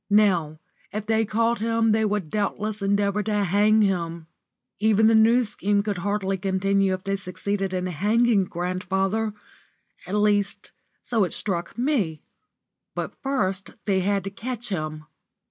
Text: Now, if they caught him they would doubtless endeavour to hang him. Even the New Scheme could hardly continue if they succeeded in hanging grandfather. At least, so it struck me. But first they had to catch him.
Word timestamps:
Now, 0.09 0.59
if 0.91 1.05
they 1.05 1.25
caught 1.25 1.59
him 1.59 1.91
they 1.91 2.05
would 2.05 2.31
doubtless 2.31 2.81
endeavour 2.81 3.21
to 3.21 3.43
hang 3.43 3.83
him. 3.83 4.25
Even 4.79 5.05
the 5.05 5.13
New 5.13 5.43
Scheme 5.43 5.83
could 5.83 5.99
hardly 5.99 6.39
continue 6.39 6.95
if 6.95 7.03
they 7.03 7.15
succeeded 7.15 7.71
in 7.71 7.85
hanging 7.85 8.45
grandfather. 8.45 9.31
At 10.07 10.15
least, 10.15 10.71
so 11.03 11.23
it 11.23 11.33
struck 11.33 11.77
me. 11.77 12.23
But 12.95 13.13
first 13.21 13.75
they 13.85 13.99
had 13.99 14.23
to 14.23 14.31
catch 14.31 14.69
him. 14.69 15.05